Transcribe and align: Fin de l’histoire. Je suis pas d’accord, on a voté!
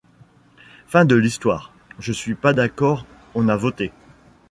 Fin 0.87 1.05
de 1.05 1.13
l’histoire. 1.15 1.71
Je 1.99 2.11
suis 2.11 2.33
pas 2.33 2.53
d’accord, 2.53 3.05
on 3.35 3.47
a 3.49 3.55
voté! 3.55 3.91